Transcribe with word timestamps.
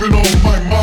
jumping 0.00 0.18
on 0.18 0.42
my 0.42 0.60
mind. 0.60 0.79